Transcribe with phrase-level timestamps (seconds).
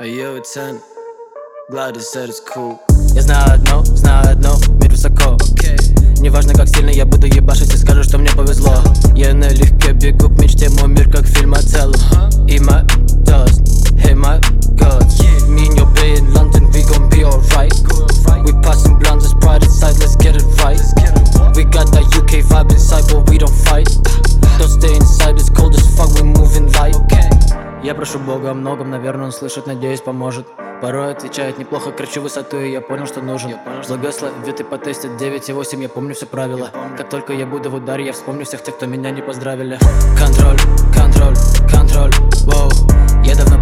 [0.00, 0.80] Yo, it's N.
[1.70, 2.78] Glad it's cool.
[3.14, 5.38] Я знаю одно, знаю одно, мир высоко.
[6.20, 7.76] Неважно, как сильно я буду ебашить, и
[27.84, 30.46] Я прошу Бога о многом, наверное, он слышит, надеюсь, поможет.
[30.80, 33.56] Порой отвечает неплохо, кричу высоту, и я понял, что нужен.
[33.86, 36.70] Благословит и потестит 9,8, я помню все правила.
[36.96, 39.78] Как только я буду в ударе, я вспомню всех тех, кто меня не поздравили.
[40.18, 40.56] Контроль,
[40.94, 41.36] контроль,
[41.70, 42.12] контроль,
[42.46, 42.70] воу.
[43.22, 43.53] Я давно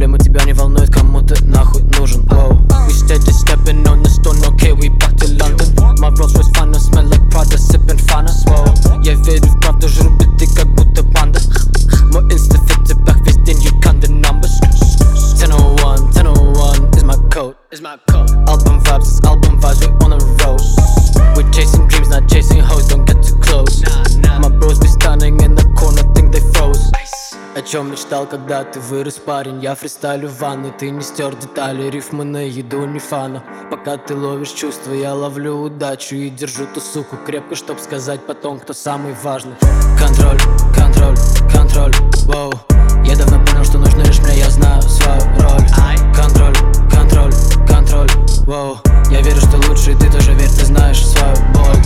[0.00, 2.52] Проблемы тебя не волнуют, кому ты нахуй нужен, воу
[2.86, 6.78] We steady stepping on the stone, okay, we back to London My Rolls Royce fana,
[6.78, 11.40] smell like Prada, sipping fana, воу Я верю в правду, жру биты, как будто панда
[12.12, 14.52] Мой инста fit to back, весь день you count the numbers
[15.38, 18.30] 1001, 1001 is my code Is my code.
[18.48, 20.39] Album vibes, it's album vibes, we on the road.
[27.71, 29.61] чем мечтал, когда ты вырос, парень.
[29.61, 31.89] Я фристайлю в ванной, ты не стер детали.
[31.89, 33.43] Рифмы на еду, не фана.
[33.69, 38.59] Пока ты ловишь чувства, я ловлю удачу И держу ту суку крепко, чтоб сказать потом,
[38.59, 39.55] кто самый важный.
[39.97, 40.37] Контроль,
[40.75, 41.15] контроль,
[41.53, 42.51] контроль, воу.
[43.05, 45.67] Я давно понял, что нужно лишь мне, я знаю свою роль.
[46.13, 46.55] Контроль,
[46.91, 47.33] контроль,
[47.69, 48.11] контроль,
[48.45, 48.79] воу.
[49.09, 51.81] Я верю, что лучше, и ты тоже верь, ты знаешь свою боль